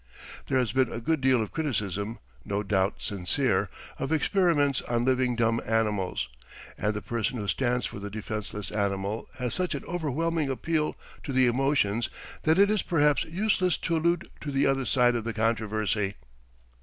[0.47, 3.69] There has been a good deal of criticism, no doubt sincere,
[3.99, 6.27] of experiments on living dumb animals,
[6.75, 11.31] and the person who stands for the defenceless animal has such an overwhelming appeal to
[11.31, 12.09] the emotions
[12.41, 16.15] that it is perhaps useless to allude to the other side of the controversy.